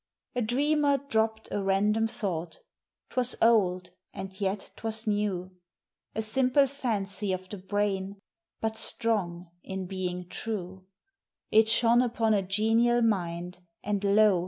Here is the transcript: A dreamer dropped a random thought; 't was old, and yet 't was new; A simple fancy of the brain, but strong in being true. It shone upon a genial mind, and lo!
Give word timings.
A 0.35 0.41
dreamer 0.41 0.97
dropped 0.97 1.47
a 1.51 1.61
random 1.61 2.07
thought; 2.07 2.57
't 3.11 3.17
was 3.17 3.35
old, 3.39 3.91
and 4.15 4.41
yet 4.41 4.71
't 4.75 4.81
was 4.83 5.05
new; 5.05 5.51
A 6.15 6.23
simple 6.23 6.65
fancy 6.65 7.31
of 7.31 7.47
the 7.49 7.59
brain, 7.59 8.17
but 8.61 8.77
strong 8.77 9.51
in 9.61 9.85
being 9.85 10.27
true. 10.27 10.87
It 11.51 11.69
shone 11.69 12.01
upon 12.01 12.33
a 12.33 12.41
genial 12.41 13.03
mind, 13.03 13.59
and 13.83 14.03
lo! 14.03 14.39